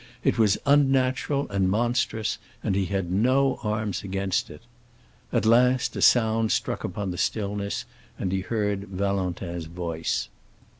It 0.23 0.39
was 0.39 0.57
unnatural 0.65 1.47
and 1.51 1.69
monstrous, 1.69 2.39
and 2.63 2.73
he 2.73 2.85
had 2.85 3.11
no 3.11 3.59
arms 3.61 4.01
against 4.03 4.49
it. 4.49 4.63
At 5.31 5.45
last 5.45 5.95
a 5.95 6.01
sound 6.01 6.51
struck 6.51 6.83
upon 6.83 7.11
the 7.11 7.19
stillness, 7.19 7.85
and 8.17 8.31
he 8.31 8.41
heard 8.41 8.85
Valentin's 8.87 9.65
voice. 9.65 10.27